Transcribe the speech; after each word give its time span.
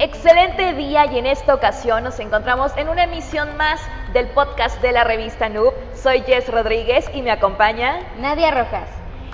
Excelente 0.00 0.74
día 0.74 1.06
y 1.06 1.18
en 1.18 1.26
esta 1.26 1.52
ocasión 1.52 2.04
nos 2.04 2.20
encontramos 2.20 2.70
en 2.76 2.88
una 2.88 3.02
emisión 3.02 3.56
más 3.56 3.80
del 4.12 4.28
podcast 4.28 4.80
de 4.80 4.92
la 4.92 5.02
revista 5.02 5.48
Noob. 5.48 5.74
Soy 5.96 6.20
Jess 6.20 6.48
Rodríguez 6.52 7.10
y 7.12 7.20
me 7.20 7.32
acompaña 7.32 7.98
Nadia 8.20 8.52
Rojas. 8.52 8.88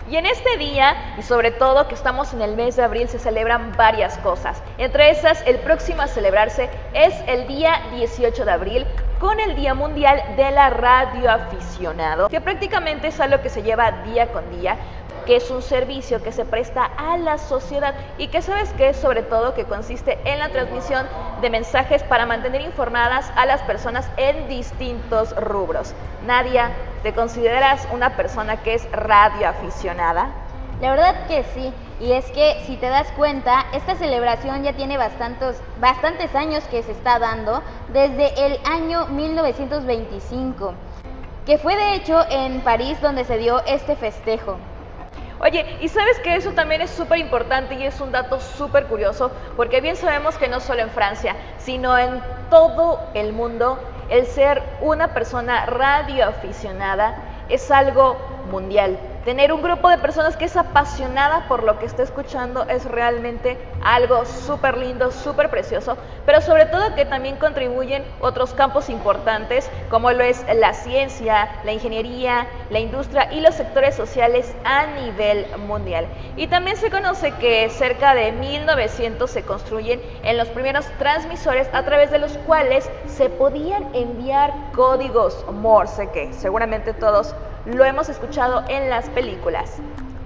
Y 0.08 0.16
en 0.16 0.24
este 0.24 0.56
día, 0.56 1.16
y 1.18 1.22
sobre 1.22 1.50
todo 1.50 1.86
que 1.86 1.94
estamos 1.94 2.32
en 2.32 2.40
el 2.40 2.56
mes 2.56 2.76
de 2.76 2.82
abril, 2.82 3.08
se 3.08 3.18
celebran 3.18 3.72
varias 3.76 4.16
cosas. 4.18 4.62
Entre 4.78 5.10
esas, 5.10 5.46
el 5.46 5.58
próximo 5.58 6.00
a 6.00 6.06
celebrarse 6.06 6.70
es 6.94 7.14
el 7.26 7.46
día 7.46 7.82
18 7.92 8.46
de 8.46 8.50
abril 8.50 8.86
con 9.18 9.40
el 9.40 9.56
Día 9.56 9.74
Mundial 9.74 10.22
de 10.36 10.50
la 10.50 10.70
Radio 10.70 11.30
Aficionado, 11.30 12.30
que 12.30 12.40
prácticamente 12.40 13.08
es 13.08 13.20
algo 13.20 13.42
que 13.42 13.50
se 13.50 13.62
lleva 13.62 14.02
día 14.04 14.32
con 14.32 14.50
día, 14.58 14.78
que 15.24 15.36
es 15.36 15.50
un 15.50 15.62
servicio 15.62 16.22
que 16.22 16.32
se 16.32 16.44
presta 16.44 16.84
a 16.84 17.16
la 17.16 17.38
sociedad 17.38 17.94
y 18.18 18.28
que 18.28 18.42
sabes 18.42 18.72
que 18.74 18.90
es 18.90 18.96
sobre 18.96 19.22
todo 19.22 19.54
que 19.54 19.64
consiste 19.64 20.18
en 20.24 20.38
la 20.38 20.50
transmisión 20.50 21.06
de 21.40 21.50
mensajes 21.50 22.02
para 22.02 22.26
mantener 22.26 22.60
informadas 22.60 23.30
a 23.36 23.46
las 23.46 23.62
personas 23.62 24.08
en 24.16 24.48
distintos 24.48 25.34
rubros. 25.36 25.94
Nadia, 26.26 26.70
¿te 27.02 27.12
consideras 27.12 27.86
una 27.92 28.16
persona 28.16 28.58
que 28.58 28.74
es 28.74 28.90
radioaficionada? 28.92 30.30
La 30.80 30.90
verdad 30.90 31.26
que 31.28 31.44
sí, 31.54 31.72
y 32.00 32.12
es 32.12 32.24
que 32.32 32.62
si 32.66 32.76
te 32.76 32.88
das 32.88 33.10
cuenta, 33.12 33.66
esta 33.72 33.94
celebración 33.94 34.64
ya 34.64 34.72
tiene 34.72 34.98
bastantes, 34.98 35.62
bastantes 35.80 36.34
años 36.34 36.64
que 36.64 36.82
se 36.82 36.92
está 36.92 37.18
dando, 37.18 37.62
desde 37.92 38.46
el 38.46 38.58
año 38.64 39.06
1925, 39.06 40.74
que 41.46 41.58
fue 41.58 41.76
de 41.76 41.94
hecho 41.94 42.20
en 42.28 42.60
París 42.62 43.00
donde 43.00 43.24
se 43.24 43.38
dio 43.38 43.64
este 43.66 43.94
festejo. 43.96 44.58
Oye, 45.40 45.78
y 45.80 45.88
sabes 45.88 46.18
que 46.20 46.36
eso 46.36 46.52
también 46.52 46.80
es 46.80 46.90
súper 46.90 47.18
importante 47.18 47.74
y 47.74 47.84
es 47.84 48.00
un 48.00 48.12
dato 48.12 48.40
súper 48.40 48.86
curioso, 48.86 49.32
porque 49.56 49.80
bien 49.80 49.96
sabemos 49.96 50.38
que 50.38 50.48
no 50.48 50.60
solo 50.60 50.82
en 50.82 50.90
Francia, 50.90 51.36
sino 51.58 51.98
en 51.98 52.22
todo 52.50 53.10
el 53.14 53.32
mundo, 53.32 53.80
el 54.08 54.26
ser 54.26 54.62
una 54.80 55.08
persona 55.08 55.66
radioaficionada 55.66 57.16
es 57.48 57.70
algo 57.70 58.16
mundial. 58.44 58.98
Tener 59.24 59.54
un 59.54 59.62
grupo 59.62 59.88
de 59.88 59.96
personas 59.96 60.36
que 60.36 60.44
es 60.44 60.54
apasionada 60.54 61.48
por 61.48 61.62
lo 61.62 61.78
que 61.78 61.86
está 61.86 62.02
escuchando 62.02 62.64
es 62.68 62.84
realmente 62.84 63.56
algo 63.82 64.26
súper 64.26 64.76
lindo, 64.76 65.10
súper 65.12 65.48
precioso, 65.48 65.96
pero 66.26 66.42
sobre 66.42 66.66
todo 66.66 66.94
que 66.94 67.06
también 67.06 67.36
contribuyen 67.36 68.04
otros 68.20 68.52
campos 68.52 68.90
importantes 68.90 69.70
como 69.88 70.12
lo 70.12 70.22
es 70.22 70.44
la 70.54 70.74
ciencia, 70.74 71.48
la 71.64 71.72
ingeniería, 71.72 72.46
la 72.68 72.80
industria 72.80 73.32
y 73.32 73.40
los 73.40 73.54
sectores 73.54 73.94
sociales 73.94 74.54
a 74.62 74.88
nivel 74.88 75.46
mundial. 75.56 76.06
Y 76.36 76.48
también 76.48 76.76
se 76.76 76.90
conoce 76.90 77.32
que 77.32 77.70
cerca 77.70 78.14
de 78.14 78.30
1900 78.32 79.30
se 79.30 79.42
construyen 79.42 80.02
en 80.22 80.36
los 80.36 80.48
primeros 80.48 80.84
transmisores 80.98 81.70
a 81.72 81.82
través 81.82 82.10
de 82.10 82.18
los 82.18 82.32
cuales 82.46 82.90
se 83.06 83.30
podían 83.30 83.88
enviar 83.94 84.52
códigos 84.74 85.46
Morse, 85.50 86.10
que 86.10 86.30
seguramente 86.34 86.92
todos 86.92 87.34
lo 87.66 87.84
hemos 87.84 88.08
escuchado 88.08 88.64
en 88.68 88.90
las 88.90 89.08
películas. 89.10 89.78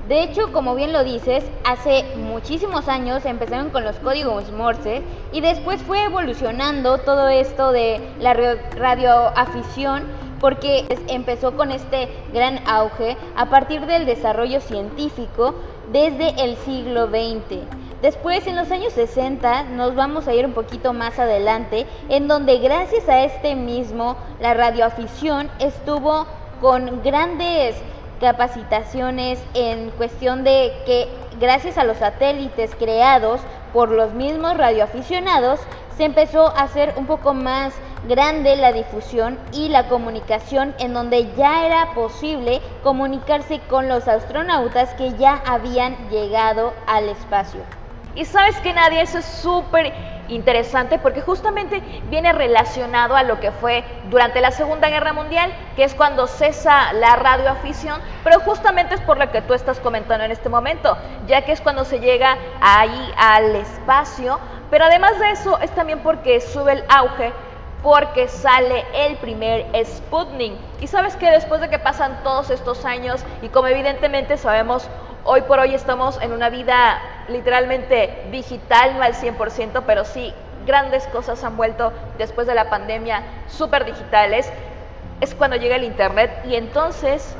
De 0.08 0.22
hecho, 0.22 0.52
como 0.52 0.74
bien 0.74 0.94
lo 0.94 1.04
dices, 1.04 1.44
hace 1.64 2.04
muchísimos 2.16 2.88
años 2.88 3.26
empezaron 3.26 3.68
con 3.68 3.84
los 3.84 3.96
códigos 3.96 4.50
Morse 4.52 5.02
y 5.32 5.42
después 5.42 5.82
fue 5.82 6.04
evolucionando 6.04 6.96
todo 6.98 7.28
esto 7.28 7.72
de 7.72 8.00
la 8.18 8.32
radioafición 8.32 10.04
porque 10.40 10.86
empezó 11.08 11.56
con 11.56 11.72
este 11.72 12.08
gran 12.32 12.66
auge 12.66 13.18
a 13.36 13.50
partir 13.50 13.84
del 13.84 14.06
desarrollo 14.06 14.60
científico 14.60 15.54
desde 15.92 16.42
el 16.42 16.56
siglo 16.56 17.08
XX. 17.08 17.66
Después, 18.00 18.46
en 18.46 18.54
los 18.54 18.70
años 18.70 18.92
60, 18.92 19.64
nos 19.64 19.96
vamos 19.96 20.28
a 20.28 20.32
ir 20.32 20.46
un 20.46 20.52
poquito 20.52 20.92
más 20.92 21.18
adelante, 21.18 21.84
en 22.08 22.28
donde 22.28 22.58
gracias 22.58 23.08
a 23.08 23.24
este 23.24 23.56
mismo, 23.56 24.16
la 24.40 24.54
radioafición 24.54 25.50
estuvo 25.58 26.26
con 26.60 27.02
grandes 27.02 27.76
capacitaciones 28.20 29.42
en 29.54 29.90
cuestión 29.90 30.44
de 30.44 30.72
que 30.84 31.08
gracias 31.38 31.78
a 31.78 31.84
los 31.84 31.98
satélites 31.98 32.74
creados 32.74 33.40
por 33.72 33.90
los 33.90 34.12
mismos 34.12 34.56
radioaficionados, 34.56 35.60
se 35.96 36.04
empezó 36.04 36.48
a 36.56 36.62
hacer 36.62 36.94
un 36.96 37.06
poco 37.06 37.34
más 37.34 37.74
grande 38.08 38.56
la 38.56 38.72
difusión 38.72 39.38
y 39.52 39.68
la 39.68 39.88
comunicación 39.88 40.74
en 40.78 40.94
donde 40.94 41.32
ya 41.36 41.66
era 41.66 41.92
posible 41.94 42.60
comunicarse 42.82 43.60
con 43.68 43.88
los 43.88 44.06
astronautas 44.06 44.94
que 44.94 45.14
ya 45.14 45.42
habían 45.46 46.08
llegado 46.08 46.72
al 46.86 47.08
espacio. 47.08 47.60
Y 48.14 48.24
sabes 48.24 48.56
que 48.60 48.72
nadie, 48.72 49.02
es 49.02 49.10
súper 49.24 49.92
interesante 50.28 50.98
porque 50.98 51.20
justamente 51.20 51.82
viene 52.10 52.32
relacionado 52.32 53.16
a 53.16 53.22
lo 53.22 53.40
que 53.40 53.50
fue 53.50 53.84
durante 54.10 54.40
la 54.40 54.50
Segunda 54.50 54.88
Guerra 54.88 55.12
Mundial, 55.12 55.52
que 55.76 55.84
es 55.84 55.94
cuando 55.94 56.26
cesa 56.26 56.92
la 56.92 57.16
radioafición, 57.16 58.00
pero 58.24 58.40
justamente 58.40 58.94
es 58.94 59.00
por 59.00 59.18
lo 59.18 59.30
que 59.30 59.42
tú 59.42 59.54
estás 59.54 59.80
comentando 59.80 60.24
en 60.24 60.30
este 60.30 60.48
momento, 60.48 60.96
ya 61.26 61.42
que 61.42 61.52
es 61.52 61.60
cuando 61.60 61.84
se 61.84 62.00
llega 62.00 62.36
ahí 62.60 63.12
al 63.16 63.56
espacio, 63.56 64.38
pero 64.70 64.84
además 64.84 65.18
de 65.18 65.30
eso 65.30 65.58
es 65.60 65.70
también 65.72 66.00
porque 66.00 66.40
sube 66.40 66.72
el 66.72 66.84
auge 66.88 67.32
porque 67.82 68.26
sale 68.26 68.84
el 68.92 69.16
primer 69.18 69.66
Sputnik. 69.84 70.52
Y 70.80 70.88
sabes 70.88 71.14
que 71.14 71.30
después 71.30 71.60
de 71.60 71.70
que 71.70 71.78
pasan 71.78 72.24
todos 72.24 72.50
estos 72.50 72.84
años 72.84 73.24
y 73.40 73.50
como 73.50 73.68
evidentemente 73.68 74.36
sabemos 74.36 74.90
Hoy 75.30 75.42
por 75.42 75.58
hoy 75.58 75.74
estamos 75.74 76.18
en 76.22 76.32
una 76.32 76.48
vida 76.48 77.02
literalmente 77.28 78.26
digital, 78.30 78.96
no 78.96 79.02
al 79.02 79.14
100%, 79.14 79.82
pero 79.86 80.04
sí 80.04 80.32
grandes 80.66 81.06
cosas 81.08 81.42
han 81.44 81.56
vuelto 81.56 81.92
después 82.18 82.46
de 82.46 82.54
la 82.54 82.68
pandemia 82.70 83.22
súper 83.48 83.84
digitales. 83.84 84.50
Es 85.20 85.34
cuando 85.34 85.56
llega 85.56 85.76
el 85.76 85.84
Internet 85.84 86.30
y 86.44 86.54
entonces 86.54 87.34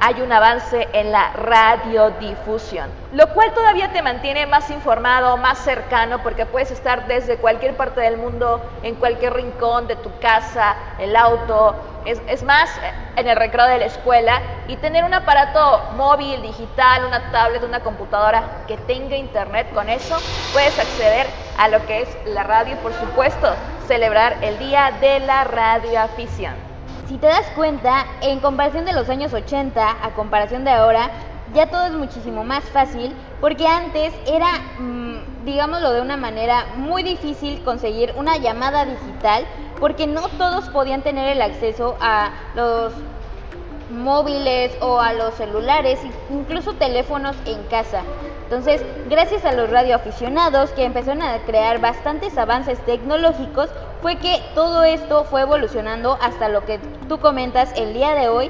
hay 0.00 0.20
un 0.20 0.32
avance 0.32 0.88
en 0.92 1.12
la 1.12 1.32
radiodifusión, 1.32 2.90
lo 3.12 3.32
cual 3.34 3.52
todavía 3.52 3.92
te 3.92 4.02
mantiene 4.02 4.46
más 4.46 4.70
informado, 4.70 5.36
más 5.36 5.58
cercano, 5.58 6.22
porque 6.22 6.46
puedes 6.46 6.70
estar 6.70 7.06
desde 7.06 7.36
cualquier 7.36 7.76
parte 7.76 8.00
del 8.00 8.16
mundo, 8.16 8.60
en 8.82 8.94
cualquier 8.94 9.34
rincón 9.34 9.86
de 9.86 9.96
tu 9.96 10.10
casa, 10.20 10.76
el 10.98 11.16
auto, 11.16 11.74
es, 12.04 12.42
más, 12.42 12.70
en 13.16 13.28
el 13.28 13.36
recreo 13.36 13.66
de 13.66 13.78
la 13.78 13.86
escuela, 13.86 14.40
y 14.66 14.76
tener 14.76 15.04
un 15.04 15.14
aparato 15.14 15.82
móvil, 15.96 16.40
digital, 16.42 17.04
una 17.04 17.30
tablet, 17.30 17.62
una 17.62 17.80
computadora 17.80 18.64
que 18.66 18.76
tenga 18.76 19.16
internet, 19.16 19.72
con 19.74 19.88
eso 19.88 20.16
puedes 20.52 20.78
acceder 20.78 21.26
a 21.58 21.68
lo 21.68 21.84
que 21.86 22.02
es 22.02 22.18
la 22.26 22.44
radio 22.44 22.74
y 22.74 22.76
por 22.76 22.92
supuesto 22.94 23.54
celebrar 23.86 24.36
el 24.42 24.58
Día 24.58 24.92
de 25.00 25.20
la 25.20 25.44
Radioafición 25.44 26.67
si 27.08 27.16
te 27.16 27.26
das 27.26 27.46
cuenta, 27.56 28.06
en 28.20 28.40
comparación 28.40 28.84
de 28.84 28.92
los 28.92 29.08
años 29.08 29.32
80 29.32 30.04
a 30.04 30.10
comparación 30.10 30.64
de 30.64 30.70
ahora, 30.70 31.10
ya 31.54 31.66
todo 31.70 31.86
es 31.86 31.92
muchísimo 31.92 32.44
más 32.44 32.64
fácil 32.64 33.14
porque 33.40 33.66
antes 33.66 34.12
era, 34.26 34.48
mm, 34.78 35.46
digámoslo 35.46 35.92
de 35.92 36.02
una 36.02 36.18
manera, 36.18 36.66
muy 36.76 37.02
difícil 37.02 37.62
conseguir 37.64 38.12
una 38.18 38.36
llamada 38.36 38.84
digital 38.84 39.46
porque 39.80 40.06
no 40.06 40.28
todos 40.28 40.68
podían 40.68 41.00
tener 41.00 41.30
el 41.30 41.40
acceso 41.40 41.96
a 41.98 42.30
los 42.54 42.92
móviles 43.90 44.76
o 44.82 45.00
a 45.00 45.14
los 45.14 45.34
celulares, 45.34 45.98
incluso 46.28 46.74
teléfonos 46.74 47.36
en 47.46 47.62
casa. 47.64 48.02
Entonces, 48.48 48.82
gracias 49.10 49.44
a 49.44 49.52
los 49.52 49.68
radioaficionados 49.68 50.70
que 50.70 50.86
empezaron 50.86 51.20
a 51.20 51.36
crear 51.40 51.82
bastantes 51.82 52.38
avances 52.38 52.78
tecnológicos, 52.86 53.68
fue 54.00 54.16
que 54.16 54.42
todo 54.54 54.84
esto 54.84 55.24
fue 55.24 55.42
evolucionando 55.42 56.16
hasta 56.22 56.48
lo 56.48 56.64
que 56.64 56.78
tú 57.10 57.18
comentas 57.18 57.70
el 57.76 57.92
día 57.92 58.14
de 58.14 58.30
hoy, 58.30 58.48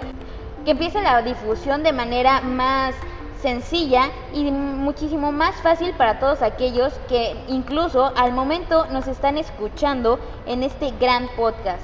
que 0.64 0.70
empieza 0.70 1.00
la 1.00 1.20
difusión 1.22 1.82
de 1.82 1.92
manera 1.92 2.40
más 2.42 2.94
sencilla 3.42 4.10
y 4.32 4.52
muchísimo 4.52 5.32
más 5.32 5.56
fácil 5.56 5.92
para 5.94 6.20
todos 6.20 6.42
aquellos 6.42 6.92
que 7.08 7.36
incluso 7.48 8.12
al 8.16 8.32
momento 8.32 8.86
nos 8.92 9.08
están 9.08 9.36
escuchando 9.36 10.20
en 10.46 10.62
este 10.62 10.92
gran 11.00 11.26
podcast. 11.36 11.82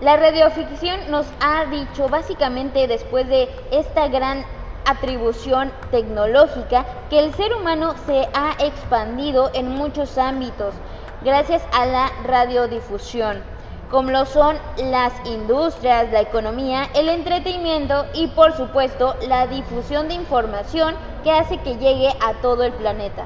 La 0.00 0.16
radioficción 0.16 1.10
nos 1.10 1.26
ha 1.40 1.66
dicho 1.66 2.08
básicamente 2.08 2.88
después 2.88 3.28
de 3.28 3.50
esta 3.70 4.08
gran 4.08 4.46
atribución 4.84 5.72
tecnológica 5.90 6.84
que 7.10 7.18
el 7.18 7.34
ser 7.34 7.54
humano 7.54 7.94
se 8.06 8.28
ha 8.34 8.54
expandido 8.58 9.50
en 9.54 9.68
muchos 9.68 10.18
ámbitos 10.18 10.74
gracias 11.22 11.62
a 11.72 11.86
la 11.86 12.10
radiodifusión, 12.24 13.42
como 13.90 14.10
lo 14.10 14.26
son 14.26 14.56
las 14.76 15.12
industrias, 15.24 16.10
la 16.12 16.20
economía, 16.20 16.88
el 16.94 17.08
entretenimiento 17.08 18.06
y 18.14 18.28
por 18.28 18.56
supuesto 18.56 19.16
la 19.26 19.46
difusión 19.46 20.08
de 20.08 20.14
información 20.14 20.94
que 21.22 21.32
hace 21.32 21.58
que 21.58 21.76
llegue 21.76 22.10
a 22.20 22.34
todo 22.42 22.64
el 22.64 22.72
planeta. 22.72 23.24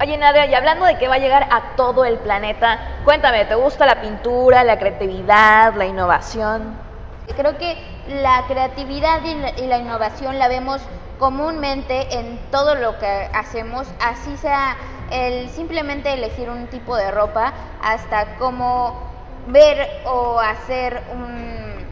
Oye 0.00 0.16
Nadia, 0.16 0.46
y 0.46 0.54
hablando 0.54 0.86
de 0.86 0.96
que 0.96 1.08
va 1.08 1.16
a 1.16 1.18
llegar 1.18 1.46
a 1.50 1.76
todo 1.76 2.04
el 2.06 2.18
planeta, 2.18 2.78
cuéntame, 3.04 3.44
¿te 3.44 3.54
gusta 3.54 3.84
la 3.84 4.00
pintura, 4.00 4.64
la 4.64 4.78
creatividad, 4.78 5.74
la 5.74 5.86
innovación? 5.86 6.89
Creo 7.36 7.58
que 7.58 7.76
la 8.08 8.44
creatividad 8.48 9.20
y 9.24 9.66
la, 9.66 9.78
innovación 9.78 10.38
la 10.38 10.48
vemos 10.48 10.80
comúnmente 11.18 12.18
en 12.18 12.38
todo 12.50 12.74
lo 12.74 12.98
que 12.98 13.28
hacemos, 13.34 13.86
así 14.00 14.36
sea 14.36 14.76
el 15.10 15.48
simplemente 15.50 16.12
elegir 16.12 16.48
un 16.48 16.66
tipo 16.68 16.96
de 16.96 17.10
ropa 17.10 17.52
hasta 17.82 18.36
cómo 18.36 19.10
ver 19.48 19.88
o 20.06 20.38
hacer 20.38 21.02
un, 21.12 21.84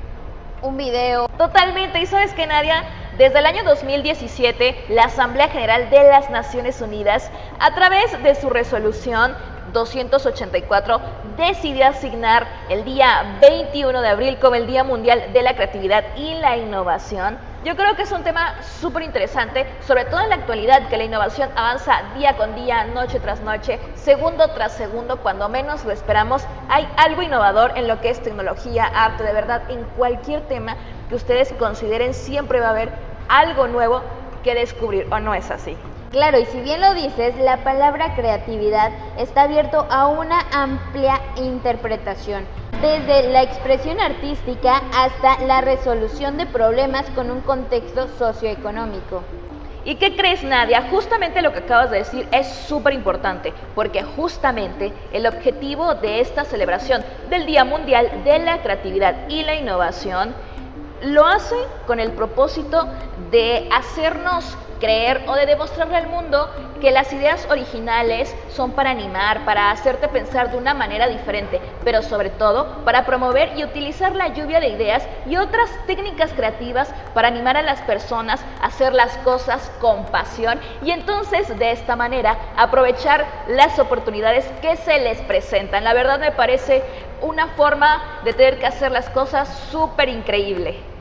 un 0.62 0.76
video. 0.76 1.29
Totalmente, 1.37 2.00
y 2.00 2.06
sabes 2.06 2.32
que 2.32 2.46
Nadia, 2.46 2.84
desde 3.17 3.38
el 3.38 3.46
año 3.46 3.64
2017, 3.64 4.87
la 4.88 5.05
Asamblea 5.05 5.49
General 5.49 5.91
de 5.91 6.05
las 6.05 6.31
Naciones 6.31 6.81
Unidas, 6.81 7.31
a 7.61 7.75
través 7.75 8.23
de 8.23 8.34
su 8.34 8.49
resolución 8.50 9.37
284 9.73 11.00
decidió 11.37 11.87
asignar 11.87 12.47
el 12.69 12.85
día 12.85 13.38
21 13.41 14.00
de 14.00 14.09
abril 14.09 14.38
como 14.38 14.56
el 14.56 14.67
Día 14.67 14.85
Mundial 14.85 15.32
de 15.32 15.43
la 15.43 15.55
Creatividad 15.55 16.05
y 16.17 16.35
la 16.35 16.56
Innovación. 16.56 17.38
Yo 17.65 17.75
creo 17.75 17.97
que 17.97 18.03
es 18.03 18.12
un 18.12 18.23
tema 18.23 18.62
súper 18.62 19.03
interesante, 19.03 19.67
sobre 19.87 20.05
todo 20.05 20.20
en 20.20 20.29
la 20.29 20.37
actualidad, 20.37 20.88
que 20.88 20.97
la 20.97 21.05
innovación 21.05 21.50
avanza 21.56 22.03
día 22.17 22.37
con 22.37 22.55
día, 22.55 22.85
noche 22.85 23.19
tras 23.19 23.41
noche, 23.41 23.81
segundo 23.97 24.49
tras 24.53 24.73
segundo, 24.73 25.19
cuando 25.19 25.49
menos 25.49 25.85
lo 25.85 25.91
esperamos. 25.91 26.47
Hay 26.69 26.88
algo 26.97 27.20
innovador 27.20 27.73
en 27.76 27.88
lo 27.88 28.00
que 28.00 28.11
es 28.11 28.23
tecnología, 28.23 28.85
arte, 28.85 29.25
de 29.25 29.32
verdad, 29.32 29.69
en 29.70 29.82
cualquier 29.97 30.43
tema 30.43 30.76
que 31.09 31.17
ustedes 31.17 31.53
consideren, 31.55 32.15
siempre 32.15 32.61
va 32.61 32.69
a 32.69 32.70
haber 32.70 32.93
algo 33.29 33.67
nuevo 33.67 34.03
que 34.44 34.55
descubrir, 34.55 35.09
¿o 35.11 35.19
no 35.19 35.35
es 35.35 35.50
así? 35.50 35.76
Claro, 36.10 36.38
y 36.38 36.46
si 36.46 36.60
bien 36.60 36.81
lo 36.81 36.94
dices, 36.94 37.37
la 37.37 37.58
palabra 37.58 38.14
creatividad 38.14 38.93
está 39.19 39.43
abierto 39.43 39.87
a 39.90 40.06
una 40.06 40.40
amplia 40.52 41.20
interpretación, 41.37 42.46
desde 42.81 43.28
la 43.31 43.43
expresión 43.43 44.00
artística 44.00 44.81
hasta 44.96 45.38
la 45.44 45.60
resolución 45.60 46.38
de 46.38 46.46
problemas 46.46 47.05
con 47.10 47.31
un 47.31 47.43
contexto 47.43 48.08
socioeconómico. 48.19 49.22
¿Y 49.84 49.96
qué 49.96 50.16
crees, 50.16 50.43
Nadia? 50.43 50.88
Justamente 50.90 51.43
lo 51.43 51.52
que 51.52 51.58
acabas 51.58 51.90
de 51.90 51.99
decir 51.99 52.26
es 52.32 52.49
súper 52.49 52.94
importante, 52.94 53.52
porque 53.75 54.02
justamente 54.02 54.94
el 55.12 55.26
objetivo 55.26 55.94
de 55.94 56.20
esta 56.20 56.46
celebración 56.46 57.05
del 57.28 57.44
Día 57.44 57.66
Mundial 57.66 58.25
de 58.25 58.38
la 58.38 58.62
Creatividad 58.62 59.28
y 59.28 59.43
la 59.44 59.56
Innovación 59.56 60.34
lo 61.02 61.26
hace 61.26 61.56
con 61.87 62.00
el 62.00 62.12
propósito 62.12 62.88
de 63.31 63.69
hacernos 63.70 64.56
creer 64.78 65.22
o 65.26 65.34
de 65.34 65.46
demostrarle 65.46 65.96
al 65.96 66.08
mundo 66.08 66.48
que 66.80 66.90
las 66.90 67.12
ideas 67.12 67.46
originales 67.50 68.34
son 68.50 68.72
para 68.72 68.90
animar, 68.90 69.44
para 69.44 69.70
hacerte 69.70 70.08
pensar 70.08 70.50
de 70.50 70.56
una 70.56 70.75
manera 70.75 71.08
diferente, 71.08 71.60
pero 71.84 72.02
sobre 72.02 72.30
todo 72.30 72.84
para 72.84 73.04
promover 73.04 73.56
y 73.56 73.64
utilizar 73.64 74.14
la 74.14 74.28
lluvia 74.28 74.60
de 74.60 74.69
ideas 74.69 75.06
y 75.26 75.36
otras 75.36 75.70
técnicas 75.86 76.32
creativas 76.32 76.92
para 77.14 77.28
animar 77.28 77.56
a 77.56 77.62
las 77.62 77.80
personas 77.82 78.44
a 78.60 78.66
hacer 78.66 78.94
las 78.94 79.16
cosas 79.19 79.70
con 79.80 80.06
pasión 80.06 80.60
y 80.82 80.90
entonces 80.90 81.58
de 81.58 81.72
esta 81.72 81.96
manera 81.96 82.38
aprovechar 82.56 83.26
las 83.48 83.78
oportunidades 83.78 84.46
que 84.62 84.76
se 84.76 84.98
les 85.00 85.20
presentan. 85.22 85.84
La 85.84 85.94
verdad 85.94 86.19
me 86.19 86.32
parece 86.32 86.82
una 87.20 87.48
forma 87.48 88.20
de 88.24 88.32
tener 88.32 88.58
que 88.58 88.66
hacer 88.66 88.92
las 88.92 89.08
cosas 89.10 89.48
súper 89.70 90.08
increíble. 90.08 90.97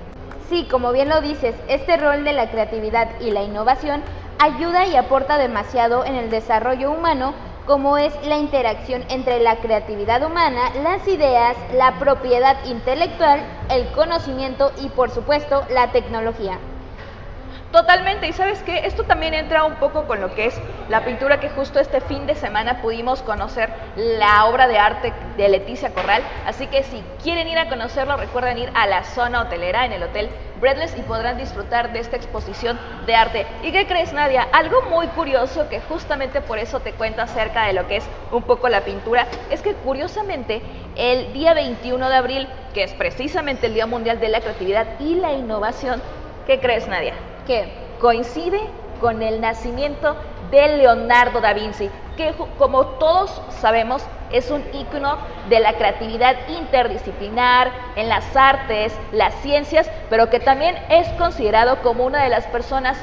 Sí, 0.49 0.65
como 0.71 0.93
bien 0.93 1.09
lo 1.09 1.19
dices, 1.19 1.55
este 1.67 1.97
rol 1.97 2.23
de 2.23 2.31
la 2.31 2.49
creatividad 2.49 3.19
y 3.19 3.31
la 3.31 3.43
innovación 3.43 4.01
ayuda 4.39 4.85
y 4.85 4.95
aporta 4.95 5.37
demasiado 5.37 6.05
en 6.05 6.15
el 6.15 6.29
desarrollo 6.29 6.91
humano, 6.91 7.33
como 7.65 7.97
es 7.97 8.13
la 8.25 8.37
interacción 8.37 9.03
entre 9.09 9.41
la 9.41 9.57
creatividad 9.57 10.23
humana, 10.23 10.71
las 10.81 11.05
ideas, 11.09 11.57
la 11.73 11.99
propiedad 11.99 12.55
intelectual, 12.65 13.41
el 13.69 13.91
conocimiento 13.91 14.71
y 14.81 14.87
por 14.87 15.09
supuesto 15.11 15.65
la 15.69 15.91
tecnología. 15.91 16.57
Totalmente, 17.71 18.27
y 18.27 18.33
sabes 18.33 18.63
que 18.63 18.87
esto 18.87 19.03
también 19.03 19.33
entra 19.33 19.65
un 19.65 19.75
poco 19.75 20.07
con 20.07 20.21
lo 20.21 20.33
que 20.33 20.45
es 20.45 20.61
la 20.87 21.03
pintura 21.03 21.41
que 21.41 21.49
justo 21.49 21.81
este 21.81 21.99
fin 21.99 22.25
de 22.25 22.33
semana 22.33 22.81
pudimos 22.81 23.21
conocer 23.21 23.69
la 23.97 24.45
obra 24.45 24.69
de 24.69 24.77
arte 24.79 25.11
de 25.35 25.49
Leticia 25.49 25.93
Corral, 25.93 26.23
así 26.45 26.67
que 26.67 26.83
si 26.83 27.03
quieren 27.21 27.45
ir 27.49 27.59
a 27.59 27.67
conocerlo 27.67 28.15
recuerden 28.15 28.57
ir 28.57 28.71
a 28.73 28.87
la 28.87 29.03
zona 29.03 29.41
hotelera 29.41 29.85
en 29.85 29.91
el 29.91 30.01
Hotel 30.01 30.29
Breadless 30.61 30.97
y 30.97 31.01
podrán 31.01 31.37
disfrutar 31.37 31.91
de 31.91 31.99
esta 31.99 32.15
exposición 32.15 32.79
de 33.05 33.15
arte. 33.15 33.45
¿Y 33.61 33.73
qué 33.73 33.85
crees 33.85 34.13
Nadia? 34.13 34.47
Algo 34.53 34.83
muy 34.83 35.07
curioso 35.07 35.67
que 35.67 35.81
justamente 35.81 36.39
por 36.39 36.59
eso 36.59 36.79
te 36.79 36.93
cuento 36.93 37.21
acerca 37.21 37.65
de 37.65 37.73
lo 37.73 37.85
que 37.85 37.97
es 37.97 38.09
un 38.31 38.43
poco 38.43 38.69
la 38.69 38.85
pintura, 38.85 39.27
es 39.51 39.61
que 39.61 39.73
curiosamente 39.73 40.61
el 40.95 41.33
día 41.33 41.53
21 41.53 42.09
de 42.09 42.15
abril, 42.15 42.47
que 42.73 42.83
es 42.83 42.93
precisamente 42.93 43.67
el 43.67 43.73
Día 43.73 43.87
Mundial 43.87 44.21
de 44.21 44.29
la 44.29 44.39
Creatividad 44.39 44.87
y 44.99 45.15
la 45.15 45.33
Innovación, 45.33 46.01
¿qué 46.47 46.61
crees 46.61 46.87
Nadia? 46.87 47.13
¿Qué? 47.47 47.87
coincide 48.01 48.59
con 48.99 49.23
el 49.23 49.39
nacimiento 49.39 50.17
de 50.51 50.77
Leonardo 50.77 51.39
da 51.39 51.53
Vinci, 51.53 51.89
que 52.17 52.33
como 52.57 52.85
todos 52.99 53.41
sabemos 53.61 54.03
es 54.31 54.51
un 54.51 54.63
ícono 54.73 55.17
de 55.47 55.61
la 55.61 55.73
creatividad 55.73 56.35
interdisciplinar 56.49 57.71
en 57.95 58.09
las 58.09 58.35
artes, 58.35 58.93
las 59.13 59.33
ciencias, 59.35 59.89
pero 60.09 60.29
que 60.29 60.41
también 60.41 60.75
es 60.89 61.07
considerado 61.13 61.81
como 61.81 62.05
una 62.05 62.21
de 62.21 62.29
las 62.29 62.45
personas 62.47 62.97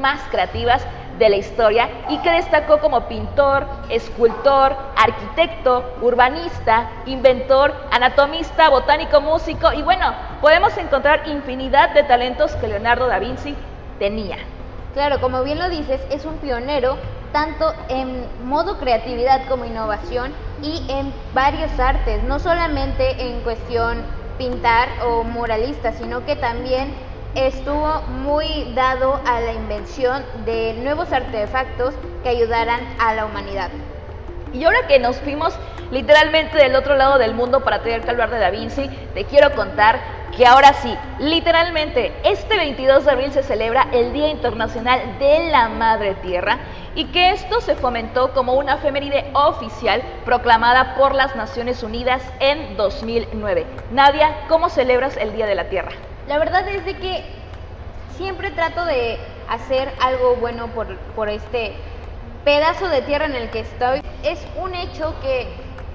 más 0.00 0.20
creativas 0.30 0.84
de 1.18 1.28
la 1.28 1.36
historia 1.36 1.88
y 2.08 2.18
que 2.18 2.30
destacó 2.32 2.80
como 2.80 3.06
pintor, 3.06 3.66
escultor, 3.88 4.74
arquitecto, 4.96 5.84
urbanista, 6.02 6.90
inventor, 7.06 7.72
anatomista, 7.92 8.68
botánico, 8.70 9.20
músico 9.20 9.72
y 9.72 9.82
bueno, 9.82 10.12
podemos 10.40 10.76
encontrar 10.78 11.28
infinidad 11.28 11.90
de 11.90 12.02
talentos 12.02 12.56
que 12.56 12.66
Leonardo 12.66 13.06
da 13.06 13.20
Vinci 13.20 13.54
tenía. 13.98 14.38
Claro, 14.94 15.20
como 15.20 15.42
bien 15.42 15.58
lo 15.58 15.68
dices, 15.68 16.00
es 16.10 16.24
un 16.24 16.36
pionero 16.38 16.96
tanto 17.32 17.74
en 17.88 18.26
modo 18.44 18.78
creatividad 18.78 19.48
como 19.48 19.64
innovación 19.64 20.32
y 20.62 20.86
en 20.88 21.12
varios 21.34 21.78
artes, 21.80 22.22
no 22.22 22.38
solamente 22.38 23.20
en 23.20 23.40
cuestión 23.40 24.02
pintar 24.38 24.88
o 25.04 25.24
muralista, 25.24 25.92
sino 25.92 26.24
que 26.24 26.36
también 26.36 26.94
estuvo 27.34 28.02
muy 28.22 28.72
dado 28.74 29.20
a 29.26 29.40
la 29.40 29.52
invención 29.52 30.22
de 30.44 30.74
nuevos 30.74 31.12
artefactos 31.12 31.94
que 32.22 32.28
ayudaran 32.28 32.80
a 33.00 33.14
la 33.14 33.26
humanidad. 33.26 33.70
Y 34.52 34.64
ahora 34.64 34.86
que 34.86 35.00
nos 35.00 35.16
fuimos 35.16 35.54
literalmente 35.90 36.56
del 36.56 36.76
otro 36.76 36.94
lado 36.94 37.18
del 37.18 37.34
mundo 37.34 37.64
para 37.64 37.82
tener 37.82 38.02
que 38.02 38.14
de 38.14 38.38
Da 38.38 38.50
Vinci, 38.50 38.88
te 39.14 39.24
quiero 39.24 39.52
contar 39.54 39.98
que 40.36 40.46
ahora 40.46 40.72
sí, 40.74 40.96
literalmente, 41.18 42.12
este 42.24 42.56
22 42.56 43.04
de 43.04 43.10
abril 43.10 43.32
se 43.32 43.42
celebra 43.42 43.86
el 43.92 44.12
Día 44.12 44.28
Internacional 44.28 45.18
de 45.18 45.48
la 45.50 45.68
Madre 45.68 46.14
Tierra 46.16 46.58
y 46.94 47.06
que 47.06 47.30
esto 47.30 47.60
se 47.60 47.76
fomentó 47.76 48.32
como 48.32 48.54
una 48.54 48.74
efeméride 48.74 49.30
oficial 49.32 50.02
proclamada 50.24 50.96
por 50.96 51.14
las 51.14 51.36
Naciones 51.36 51.82
Unidas 51.82 52.22
en 52.40 52.76
2009. 52.76 53.64
Nadia, 53.92 54.46
¿cómo 54.48 54.68
celebras 54.68 55.16
el 55.16 55.34
Día 55.34 55.46
de 55.46 55.54
la 55.54 55.68
Tierra? 55.68 55.92
La 56.26 56.38
verdad 56.38 56.66
es 56.68 56.84
de 56.84 56.96
que 56.96 57.24
siempre 58.16 58.50
trato 58.50 58.84
de 58.84 59.18
hacer 59.48 59.92
algo 60.00 60.36
bueno 60.36 60.68
por, 60.68 60.96
por 61.14 61.28
este 61.28 61.74
pedazo 62.44 62.88
de 62.88 63.02
tierra 63.02 63.26
en 63.26 63.34
el 63.34 63.50
que 63.50 63.60
estoy. 63.60 64.02
Es 64.22 64.44
un 64.56 64.74
hecho 64.74 65.14
que 65.22 65.46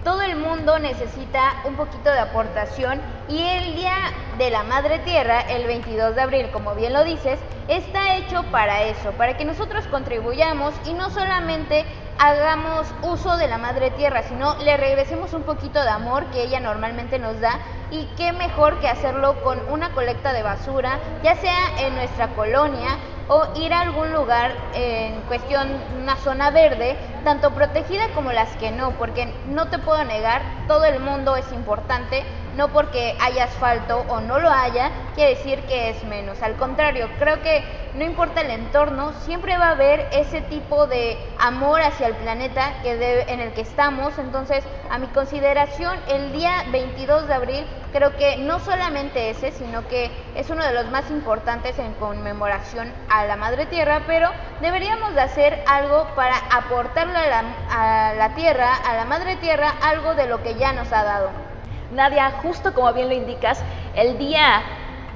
todo 0.03 0.21
el 0.21 0.35
mundo 0.37 0.79
necesita 0.79 1.61
un 1.65 1.75
poquito 1.75 2.11
de 2.11 2.19
aportación 2.19 3.01
y 3.27 3.41
el 3.41 3.75
Día 3.75 3.95
de 4.37 4.49
la 4.49 4.63
Madre 4.63 4.99
Tierra, 4.99 5.41
el 5.41 5.67
22 5.67 6.15
de 6.15 6.21
abril, 6.21 6.49
como 6.51 6.75
bien 6.75 6.93
lo 6.93 7.03
dices, 7.03 7.39
está 7.67 8.15
hecho 8.15 8.43
para 8.51 8.83
eso, 8.83 9.11
para 9.13 9.35
que 9.37 9.45
nosotros 9.45 9.85
contribuyamos 9.87 10.73
y 10.85 10.93
no 10.93 11.09
solamente 11.09 11.85
hagamos 12.17 12.87
uso 13.01 13.37
de 13.37 13.47
la 13.47 13.57
Madre 13.57 13.91
Tierra, 13.91 14.23
sino 14.23 14.55
le 14.57 14.75
regresemos 14.77 15.33
un 15.33 15.43
poquito 15.43 15.81
de 15.81 15.89
amor 15.89 16.25
que 16.27 16.43
ella 16.43 16.59
normalmente 16.59 17.17
nos 17.17 17.39
da 17.39 17.59
y 17.91 18.05
qué 18.17 18.33
mejor 18.33 18.79
que 18.79 18.87
hacerlo 18.87 19.41
con 19.41 19.59
una 19.69 19.91
colecta 19.91 20.33
de 20.33 20.43
basura, 20.43 20.99
ya 21.23 21.35
sea 21.35 21.79
en 21.79 21.95
nuestra 21.95 22.27
colonia 22.29 22.97
o 23.29 23.47
ir 23.55 23.73
a 23.73 23.81
algún 23.81 24.11
lugar 24.11 24.51
en 24.73 25.21
cuestión, 25.21 25.69
una 26.01 26.15
zona 26.17 26.49
verde, 26.49 26.97
tanto 27.23 27.53
protegida 27.53 28.03
como 28.13 28.31
las 28.31 28.55
que 28.57 28.71
no, 28.71 28.97
porque 28.97 29.33
no 29.47 29.69
te 29.69 29.79
puedo 29.79 30.03
negar, 30.03 30.41
todo 30.67 30.85
el 30.85 30.99
mundo 30.99 31.35
es 31.35 31.51
importante, 31.51 32.23
no 32.55 32.69
porque 32.69 33.15
haya 33.19 33.45
asfalto 33.45 34.05
o 34.09 34.19
no 34.21 34.39
lo 34.39 34.49
haya, 34.49 34.91
quiere 35.15 35.35
decir 35.35 35.59
que 35.63 35.89
es 35.89 36.03
menos. 36.03 36.41
Al 36.41 36.55
contrario, 36.55 37.09
creo 37.19 37.41
que 37.41 37.63
no 37.95 38.03
importa 38.03 38.41
el 38.41 38.51
entorno, 38.51 39.13
siempre 39.13 39.57
va 39.57 39.67
a 39.67 39.71
haber 39.71 40.07
ese 40.11 40.41
tipo 40.41 40.87
de 40.87 41.17
amor 41.39 41.81
hacia 41.81 42.07
el 42.07 42.15
planeta 42.15 42.81
que 42.83 43.23
en 43.27 43.39
el 43.39 43.53
que 43.53 43.61
estamos. 43.61 44.17
Entonces, 44.17 44.63
a 44.89 44.97
mi 44.97 45.07
consideración, 45.07 45.97
el 46.07 46.31
día 46.31 46.65
22 46.71 47.27
de 47.27 47.33
abril 47.33 47.65
creo 47.91 48.15
que 48.15 48.37
no 48.37 48.59
solamente 48.59 49.29
ese, 49.29 49.51
sino 49.51 49.87
que 49.87 50.11
es 50.35 50.49
uno 50.49 50.63
de 50.63 50.73
los 50.73 50.89
más 50.91 51.09
importantes 51.09 51.77
en 51.79 51.93
conmemoración 51.93 52.93
a 53.09 53.25
la 53.25 53.35
Madre 53.35 53.65
Tierra, 53.65 54.03
pero 54.05 54.29
deberíamos 54.61 55.15
de 55.15 55.21
hacer 55.21 55.63
algo 55.67 56.07
para 56.15 56.37
aportarle 56.51 57.17
a 57.17 57.27
la, 57.27 57.43
a 57.69 58.13
la 58.13 58.35
Tierra, 58.35 58.75
a 58.75 58.95
la 58.95 59.05
Madre 59.05 59.35
Tierra, 59.37 59.73
algo 59.81 60.15
de 60.15 60.27
lo 60.27 60.43
que 60.43 60.55
ya 60.55 60.73
nos 60.73 60.91
ha 60.91 61.03
dado. 61.03 61.48
Nadia, 61.91 62.31
justo 62.43 62.73
como 62.73 62.93
bien 62.93 63.09
lo 63.09 63.15
indicas, 63.15 63.63
el 63.95 64.17
día 64.17 64.61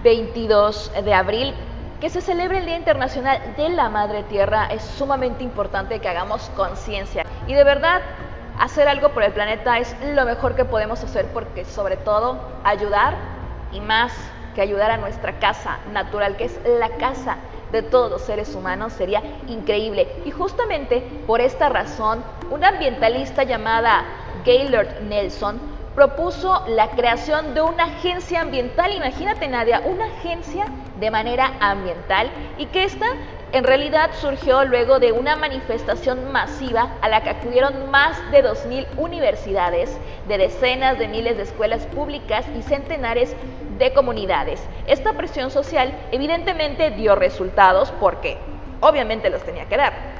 22 0.03 0.91
de 1.03 1.13
abril 1.13 1.53
que 2.01 2.09
se 2.09 2.19
celebre 2.19 2.57
el 2.57 2.65
Día 2.65 2.75
Internacional 2.75 3.55
de 3.55 3.69
la 3.69 3.87
Madre 3.87 4.23
Tierra 4.23 4.67
es 4.69 4.81
sumamente 4.81 5.43
importante 5.43 5.99
que 5.99 6.09
hagamos 6.09 6.51
conciencia. 6.55 7.25
Y 7.47 7.53
de 7.53 7.63
verdad, 7.63 8.01
hacer 8.59 8.89
algo 8.89 9.09
por 9.09 9.23
el 9.23 9.31
planeta 9.31 9.77
es 9.79 9.95
lo 10.03 10.25
mejor 10.25 10.55
que 10.55 10.65
podemos 10.65 11.01
hacer 11.01 11.27
porque 11.27 11.63
sobre 11.63 11.95
todo 11.95 12.39
ayudar 12.65 13.15
y 13.71 13.79
más 13.79 14.13
que 14.53 14.61
ayudar 14.61 14.91
a 14.91 14.97
nuestra 14.97 15.39
casa 15.39 15.79
natural, 15.93 16.35
que 16.35 16.45
es 16.45 16.59
la 16.65 16.89
casa 16.97 17.37
de 17.71 17.81
todos 17.81 18.11
los 18.11 18.21
seres 18.21 18.53
humanos, 18.53 18.93
sería 18.93 19.21
increíble. 19.47 20.07
Y 20.25 20.31
justamente 20.31 20.99
por 21.25 21.39
esta 21.39 21.69
razón, 21.69 22.23
una 22.51 22.67
ambientalista 22.67 23.43
llamada 23.43 24.03
Gaylord 24.45 25.03
Nelson 25.03 25.72
propuso 25.95 26.63
la 26.67 26.89
creación 26.91 27.53
de 27.53 27.61
una 27.61 27.85
agencia 27.85 28.41
ambiental, 28.41 28.91
imagínate 28.91 29.47
Nadia, 29.47 29.81
una 29.85 30.05
agencia 30.05 30.65
de 30.99 31.11
manera 31.11 31.53
ambiental 31.59 32.29
y 32.57 32.67
que 32.67 32.83
esta 32.83 33.05
en 33.51 33.63
realidad 33.63 34.09
surgió 34.19 34.65
luego 34.65 34.97
de 34.97 35.11
una 35.11 35.35
manifestación 35.35 36.31
masiva 36.31 36.97
a 37.01 37.09
la 37.09 37.21
que 37.21 37.29
acudieron 37.29 37.91
más 37.91 38.19
de 38.31 38.43
2.000 38.43 38.87
universidades, 38.97 39.95
de 40.27 40.37
decenas 40.39 40.97
de 40.97 41.07
miles 41.07 41.37
de 41.37 41.43
escuelas 41.43 41.85
públicas 41.85 42.45
y 42.57 42.63
centenares 42.63 43.35
de 43.77 43.93
comunidades. 43.93 44.67
Esta 44.87 45.13
presión 45.13 45.51
social 45.51 45.93
evidentemente 46.11 46.89
dio 46.91 47.15
resultados 47.15 47.91
porque 47.99 48.37
obviamente 48.79 49.29
los 49.29 49.43
tenía 49.43 49.65
que 49.65 49.77
dar. 49.77 50.12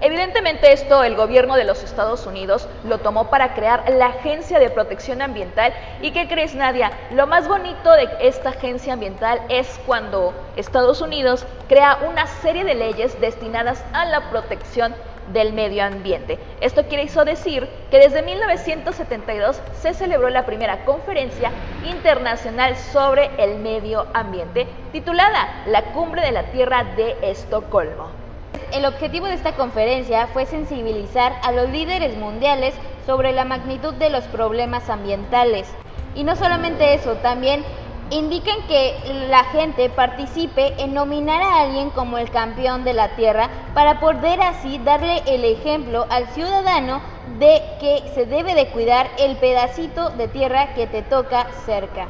Evidentemente 0.00 0.72
esto 0.72 1.02
el 1.02 1.16
gobierno 1.16 1.56
de 1.56 1.64
los 1.64 1.82
Estados 1.82 2.24
Unidos 2.24 2.68
lo 2.84 2.98
tomó 2.98 3.30
para 3.30 3.54
crear 3.54 3.90
la 3.90 4.06
Agencia 4.06 4.60
de 4.60 4.70
Protección 4.70 5.22
Ambiental. 5.22 5.72
¿Y 6.00 6.12
qué 6.12 6.28
crees, 6.28 6.54
Nadia? 6.54 6.92
Lo 7.10 7.26
más 7.26 7.48
bonito 7.48 7.90
de 7.92 8.08
esta 8.20 8.50
agencia 8.50 8.92
ambiental 8.92 9.40
es 9.48 9.80
cuando 9.86 10.32
Estados 10.54 11.00
Unidos 11.00 11.44
crea 11.68 11.98
una 12.08 12.28
serie 12.28 12.64
de 12.64 12.76
leyes 12.76 13.20
destinadas 13.20 13.84
a 13.92 14.04
la 14.04 14.30
protección 14.30 14.94
del 15.32 15.52
medio 15.52 15.82
ambiente. 15.84 16.38
Esto 16.60 16.84
quiere 16.84 17.10
decir 17.24 17.68
que 17.90 17.98
desde 17.98 18.22
1972 18.22 19.60
se 19.80 19.94
celebró 19.94 20.30
la 20.30 20.46
primera 20.46 20.84
conferencia 20.84 21.50
internacional 21.84 22.76
sobre 22.76 23.30
el 23.38 23.58
medio 23.58 24.06
ambiente 24.14 24.68
titulada 24.92 25.64
La 25.66 25.92
Cumbre 25.92 26.22
de 26.22 26.32
la 26.32 26.44
Tierra 26.44 26.84
de 26.96 27.16
Estocolmo. 27.22 28.27
El 28.72 28.84
objetivo 28.84 29.26
de 29.26 29.34
esta 29.34 29.52
conferencia 29.52 30.26
fue 30.28 30.46
sensibilizar 30.46 31.32
a 31.42 31.52
los 31.52 31.70
líderes 31.70 32.16
mundiales 32.16 32.74
sobre 33.06 33.32
la 33.32 33.44
magnitud 33.44 33.94
de 33.94 34.10
los 34.10 34.24
problemas 34.24 34.90
ambientales. 34.90 35.68
Y 36.14 36.24
no 36.24 36.36
solamente 36.36 36.94
eso, 36.94 37.16
también 37.16 37.64
indican 38.10 38.56
que 38.66 38.94
la 39.28 39.44
gente 39.44 39.90
participe 39.90 40.74
en 40.82 40.94
nominar 40.94 41.42
a 41.42 41.60
alguien 41.60 41.90
como 41.90 42.18
el 42.18 42.30
campeón 42.30 42.84
de 42.84 42.94
la 42.94 43.16
Tierra 43.16 43.50
para 43.74 44.00
poder 44.00 44.40
así 44.40 44.78
darle 44.78 45.22
el 45.26 45.44
ejemplo 45.44 46.06
al 46.08 46.26
ciudadano 46.28 47.00
de 47.38 47.62
que 47.80 48.02
se 48.14 48.26
debe 48.26 48.54
de 48.54 48.68
cuidar 48.68 49.08
el 49.18 49.36
pedacito 49.36 50.10
de 50.10 50.28
tierra 50.28 50.74
que 50.74 50.86
te 50.86 51.02
toca 51.02 51.46
cerca. 51.66 52.08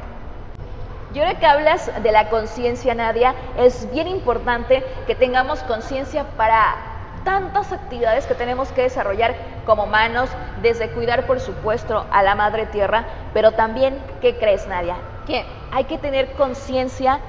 Yo 1.13 1.23
ahora 1.23 1.39
que 1.39 1.45
hablas 1.47 1.91
de 2.03 2.11
la 2.11 2.29
conciencia, 2.29 2.93
Nadia, 2.93 3.33
es 3.57 3.91
bien 3.91 4.07
importante 4.07 4.83
que 5.07 5.15
tengamos 5.15 5.63
conciencia 5.63 6.23
para 6.37 6.75
tantas 7.23 7.71
actividades 7.71 8.27
que 8.27 8.35
tenemos 8.35 8.71
que 8.71 8.83
desarrollar 8.83 9.35
como 9.65 9.85
humanos, 9.85 10.29
desde 10.61 10.91
cuidar, 10.91 11.25
por 11.25 11.39
supuesto, 11.39 12.05
a 12.11 12.21
la 12.21 12.35
madre 12.35 12.67
tierra, 12.67 13.05
pero 13.33 13.53
también, 13.53 13.99
¿qué 14.21 14.37
crees, 14.37 14.67
Nadia? 14.67 14.97
Que 15.25 15.45
hay 15.71 15.85
que 15.85 15.97
tener 15.97 16.33
conciencia 16.33 17.19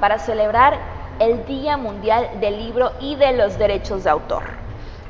para 0.00 0.18
celebrar 0.18 0.76
el 1.20 1.46
Día 1.46 1.76
Mundial 1.76 2.28
del 2.40 2.58
Libro 2.58 2.90
y 3.00 3.14
de 3.14 3.32
los 3.32 3.56
Derechos 3.56 4.02
de 4.02 4.10
Autor. 4.10 4.42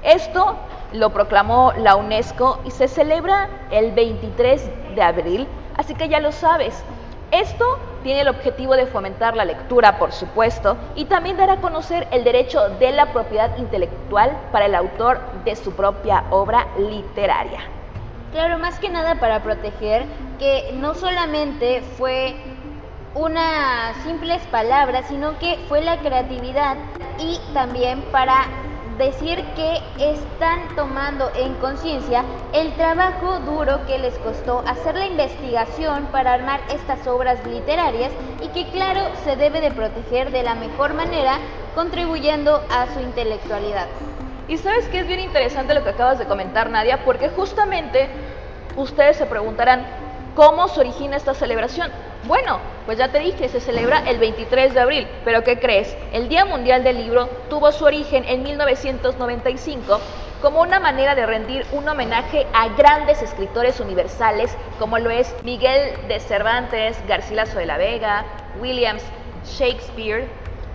Esto 0.03 0.57
lo 0.93 1.11
proclamó 1.11 1.73
la 1.79 1.97
UNESCO 1.97 2.61
y 2.65 2.71
se 2.71 2.89
celebra 2.89 3.49
el 3.71 3.93
23 3.93 4.95
de 4.95 5.03
abril, 5.03 5.49
así 5.77 5.95
que 5.95 6.09
ya 6.09 6.21
lo 6.21 6.31
sabes, 6.31 6.85
esto 7.31 7.65
tiene 8.03 8.21
el 8.21 8.29
objetivo 8.29 8.77
de 8.77 8.87
fomentar 8.87 9.37
la 9.37 9.45
lectura, 9.45 9.99
por 9.99 10.13
supuesto, 10.13 10.77
y 10.95 11.07
también 11.07 11.37
dar 11.37 11.51
a 11.51 11.61
conocer 11.61 12.07
el 12.13 12.25
derecho 12.25 12.69
de 12.79 12.93
la 12.93 13.13
propiedad 13.13 13.57
intelectual 13.59 14.37
para 14.53 14.67
el 14.67 14.75
autor 14.75 15.21
de 15.45 15.57
su 15.57 15.73
propia 15.75 16.25
obra 16.31 16.67
literaria. 16.79 17.61
Claro, 18.33 18.59
más 18.59 18.79
que 18.79 18.91
nada 18.91 19.17
para 19.17 19.43
proteger 19.43 20.05
que 20.39 20.73
no 20.75 20.95
solamente 20.95 21.83
fue 21.97 22.37
unas 23.15 23.97
simples 24.05 24.43
palabras, 24.49 25.07
sino 25.09 25.39
que 25.39 25.59
fue 25.69 25.81
la 25.81 25.97
creatividad 25.99 26.77
y 27.19 27.41
también 27.55 28.03
para 28.13 28.47
decir 28.99 29.45
que 29.55 29.83
están 29.99 30.75
tomando 30.75 31.31
en 31.35 31.55
conciencia 31.55 32.25
el 32.53 32.75
trabajo 32.75 33.41
duro 33.41 33.85
que 33.87 33.99
les 33.99 34.15
costó 34.19 34.63
hacer 34.67 34.97
la 34.97 35.07
investigación 35.07 36.07
para 36.07 36.33
armar 36.33 36.61
estas 36.73 37.07
obras 37.07 37.39
literarias 37.47 38.11
y 38.43 38.49
que 38.49 38.71
claro 38.71 39.03
se 39.25 39.37
debe 39.37 39.61
de 39.61 39.71
proteger 39.71 40.31
de 40.31 40.43
la 40.43 40.55
mejor 40.55 40.95
manera 40.95 41.39
contribuyendo 41.75 42.63
a 42.71 42.87
su 42.95 43.01
intelectualidad. 43.01 43.87
Y 44.49 44.59
sabes 44.59 44.87
que 44.89 45.01
es 45.01 45.07
bien 45.07 45.21
interesante 45.21 45.75
lo 45.75 45.83
que 45.83 45.91
acabas 45.91 46.19
de 46.19 46.27
comentar 46.27 46.71
Nadia, 46.71 47.05
porque 47.05 47.29
justamente 47.29 48.09
ustedes 48.77 49.17
se 49.17 49.27
preguntarán 49.27 49.85
cómo 50.35 50.69
se 50.69 50.81
origina 50.81 51.17
esta 51.17 51.35
celebración. 51.35 51.91
Bueno, 52.27 52.59
pues 52.87 52.99
ya 52.99 53.13
te 53.13 53.21
dije, 53.21 53.49
se 53.49 53.61
celebra 53.61 54.03
el 54.05 54.19
23 54.19 54.75
de 54.75 54.81
abril, 54.81 55.09
pero 55.25 55.45
¿qué 55.45 55.61
crees? 55.61 55.97
El 56.13 56.29
Día 56.29 56.45
Mundial 56.45 56.83
del 56.83 56.97
Libro 56.97 57.29
tuvo 57.49 57.71
su 57.71 57.85
origen 57.85 58.25
en 58.27 58.43
1995 58.43 60.01
como 60.43 60.61
una 60.61 60.81
manera 60.81 61.15
de 61.15 61.25
rendir 61.25 61.65
un 61.71 61.89
homenaje 61.89 62.45
a 62.53 62.69
grandes 62.71 63.23
escritores 63.23 63.79
universales 63.79 64.57
como 64.81 64.99
lo 64.99 65.11
es 65.11 65.37
Miguel 65.45 66.09
de 66.09 66.19
Cervantes, 66.19 66.99
Garcilaso 67.07 67.61
de 67.61 67.67
la 67.67 67.77
Vega, 67.77 68.25
Williams, 68.61 69.05
Shakespeare, 69.45 70.29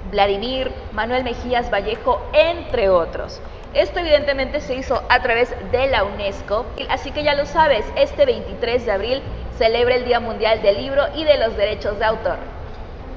Vladimir, 0.09 0.71
Manuel 0.93 1.25
Mejías 1.25 1.69
Vallejo, 1.69 2.21
entre 2.31 2.89
otros. 2.89 3.41
Esto 3.73 3.99
evidentemente 3.99 4.59
se 4.59 4.75
hizo 4.75 5.01
a 5.07 5.21
través 5.21 5.55
de 5.71 5.87
la 5.87 6.03
UNESCO, 6.03 6.65
así 6.89 7.11
que 7.11 7.23
ya 7.23 7.35
lo 7.35 7.45
sabes, 7.45 7.85
este 7.95 8.25
23 8.25 8.85
de 8.85 8.91
abril 8.91 9.21
celebra 9.57 9.95
el 9.95 10.03
Día 10.03 10.19
Mundial 10.19 10.61
del 10.61 10.77
Libro 10.77 11.03
y 11.15 11.23
de 11.23 11.37
los 11.37 11.55
Derechos 11.55 11.97
de 11.97 12.03
Autor. 12.03 12.37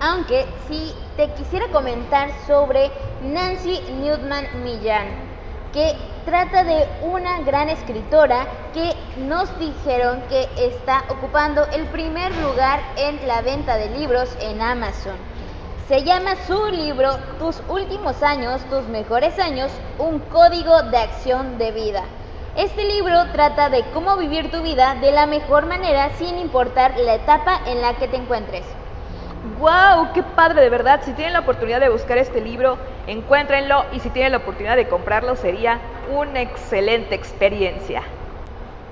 Aunque 0.00 0.46
si 0.68 0.94
te 1.16 1.28
quisiera 1.30 1.66
comentar 1.68 2.30
sobre 2.46 2.92
Nancy 3.22 3.80
Newman 4.00 4.46
Millán, 4.62 5.06
que 5.72 5.96
trata 6.24 6.62
de 6.62 6.86
una 7.02 7.40
gran 7.40 7.68
escritora 7.68 8.46
que 8.72 8.94
nos 9.22 9.58
dijeron 9.58 10.22
que 10.28 10.48
está 10.56 11.02
ocupando 11.08 11.66
el 11.72 11.84
primer 11.86 12.32
lugar 12.36 12.80
en 12.96 13.26
la 13.26 13.42
venta 13.42 13.76
de 13.76 13.90
libros 13.90 14.36
en 14.40 14.62
Amazon. 14.62 15.16
Se 15.88 16.02
llama 16.02 16.30
su 16.46 16.70
libro 16.70 17.10
Tus 17.38 17.62
últimos 17.68 18.22
años, 18.22 18.62
tus 18.70 18.88
mejores 18.88 19.38
años, 19.38 19.70
un 19.98 20.18
código 20.18 20.82
de 20.84 20.96
acción 20.96 21.58
de 21.58 21.72
vida. 21.72 22.04
Este 22.56 22.86
libro 22.86 23.26
trata 23.32 23.68
de 23.68 23.84
cómo 23.92 24.16
vivir 24.16 24.50
tu 24.50 24.62
vida 24.62 24.94
de 24.94 25.12
la 25.12 25.26
mejor 25.26 25.66
manera 25.66 26.10
sin 26.16 26.38
importar 26.38 26.96
la 26.96 27.16
etapa 27.16 27.60
en 27.66 27.82
la 27.82 27.92
que 27.98 28.08
te 28.08 28.16
encuentres. 28.16 28.64
¡Wow! 29.58 30.14
¡Qué 30.14 30.22
padre 30.22 30.62
de 30.62 30.70
verdad! 30.70 31.02
Si 31.04 31.12
tienen 31.12 31.34
la 31.34 31.40
oportunidad 31.40 31.80
de 31.80 31.90
buscar 31.90 32.16
este 32.16 32.40
libro, 32.40 32.78
encuéntrenlo 33.06 33.84
y 33.92 34.00
si 34.00 34.08
tienen 34.08 34.32
la 34.32 34.38
oportunidad 34.38 34.76
de 34.76 34.88
comprarlo 34.88 35.36
sería 35.36 35.80
una 36.10 36.40
excelente 36.40 37.14
experiencia. 37.14 38.02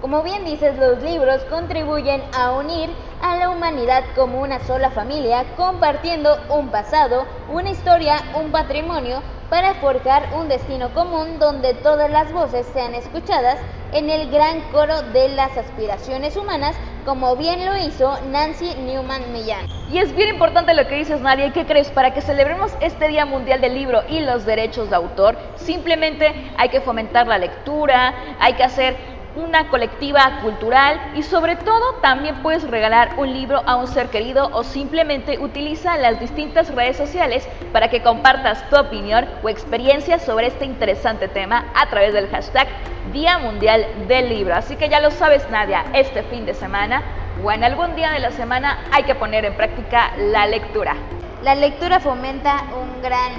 Como 0.03 0.25
bien 0.25 0.45
dices, 0.45 0.77
los 0.79 1.01
libros 1.01 1.45
contribuyen 1.45 2.21
a 2.37 2.51
unir 2.51 2.91
a 3.23 3.37
la 3.37 3.51
humanidad 3.51 4.03
como 4.17 4.41
una 4.41 4.59
sola 4.59 4.91
familia, 4.91 5.45
compartiendo 5.57 6.37
un 6.51 6.71
pasado, 6.71 7.25
una 7.49 7.71
historia, 7.71 8.17
un 8.35 8.51
patrimonio, 8.51 9.23
para 9.49 9.75
forjar 9.75 10.31
un 10.35 10.49
destino 10.49 10.93
común 10.93 11.39
donde 11.39 11.75
todas 11.75 12.11
las 12.11 12.33
voces 12.33 12.67
sean 12.73 12.97
escuchadas 12.97 13.59
en 13.93 14.11
el 14.11 14.29
gran 14.31 14.63
coro 14.73 15.03
de 15.13 15.29
las 15.29 15.57
aspiraciones 15.57 16.37
humanas, 16.37 16.75
como 17.05 17.37
bien 17.37 17.65
lo 17.65 17.77
hizo 17.77 18.19
Nancy 18.31 18.75
Newman 18.75 19.33
Millán. 19.33 19.67
Y 19.93 19.99
es 19.99 20.17
bien 20.17 20.31
importante 20.31 20.75
lo 20.75 20.89
que 20.89 20.97
dices, 20.97 21.21
Nadia, 21.21 21.47
¿y 21.47 21.51
qué 21.53 21.67
crees? 21.67 21.91
Para 21.91 22.15
que 22.15 22.23
celebremos 22.23 22.73
este 22.81 23.07
Día 23.09 23.27
Mundial 23.27 23.61
del 23.61 23.75
Libro 23.75 24.03
y 24.09 24.21
los 24.21 24.47
derechos 24.47 24.91
de 24.91 24.97
autor, 24.97 25.37
simplemente 25.57 26.51
hay 26.57 26.71
que 26.71 26.81
fomentar 26.81 27.29
la 27.29 27.39
lectura, 27.39 28.15
hay 28.41 28.55
que 28.55 28.65
hacer 28.65 29.12
una 29.35 29.69
colectiva 29.69 30.41
cultural 30.43 31.01
y 31.15 31.23
sobre 31.23 31.57
todo 31.57 31.95
también 32.03 32.43
puedes 32.43 32.69
regalar 32.69 33.15
un 33.17 33.33
libro 33.33 33.63
a 33.67 33.77
un 33.77 33.87
ser 33.87 34.09
querido 34.09 34.51
o 34.53 34.63
simplemente 34.63 35.39
utiliza 35.39 35.97
las 35.97 36.21
distintas 36.21 36.75
redes 36.75 36.97
sociales 36.97 37.49
para 37.73 37.89
que 37.89 38.03
compartas 38.03 38.69
tu 38.69 38.77
opinión 38.77 39.27
o 39.43 39.49
experiencia 39.49 40.19
sobre 40.19 40.49
este 40.49 40.65
interesante 40.65 41.29
tema 41.29 41.65
a 41.75 41.89
través 41.89 42.13
del 42.13 42.29
hashtag 42.29 42.69
Día 43.13 43.39
Mundial 43.39 43.87
del 44.07 44.29
Libro. 44.29 44.55
Así 44.55 44.77
que 44.77 44.89
ya 44.89 45.01
lo 45.01 45.11
sabes 45.11 45.49
Nadia, 45.51 45.85
este 45.95 46.23
fin 46.25 46.45
de 46.45 46.55
semana 46.55 47.03
o 47.43 47.51
en 47.51 47.65
algún 47.65 47.97
día 47.97 48.13
de 48.13 48.21
la 48.21 48.31
semana 48.31 48.79
hay 48.93 49.05
que 49.05 49.15
poner 49.15 49.45
en 49.45 49.57
práctica 49.57 50.13
la 50.17 50.47
lectura. 50.47 50.95
La 51.43 51.55
lectura 51.55 51.99
fomenta 51.99 52.65
un 52.75 53.03
gran 53.03 53.33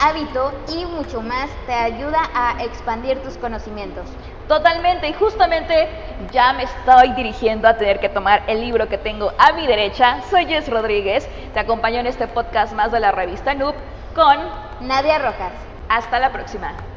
hábito 0.00 0.52
y 0.72 0.86
mucho 0.86 1.20
más 1.20 1.50
te 1.66 1.74
ayuda 1.74 2.30
a 2.34 2.62
expandir 2.64 3.18
tus 3.22 3.36
conocimientos. 3.36 4.06
Totalmente, 4.50 5.06
y 5.06 5.12
justamente 5.12 5.88
ya 6.32 6.52
me 6.52 6.64
estoy 6.64 7.12
dirigiendo 7.12 7.68
a 7.68 7.76
tener 7.76 8.00
que 8.00 8.08
tomar 8.08 8.42
el 8.48 8.60
libro 8.60 8.88
que 8.88 8.98
tengo 8.98 9.32
a 9.38 9.52
mi 9.52 9.64
derecha. 9.64 10.22
Soy 10.28 10.46
Jess 10.46 10.68
Rodríguez, 10.68 11.28
te 11.54 11.60
acompaño 11.60 12.00
en 12.00 12.08
este 12.08 12.26
podcast 12.26 12.72
más 12.72 12.90
de 12.90 12.98
la 12.98 13.12
revista 13.12 13.54
Noob 13.54 13.76
con 14.12 14.36
Nadia 14.80 15.20
Rojas. 15.20 15.52
Hasta 15.88 16.18
la 16.18 16.32
próxima. 16.32 16.89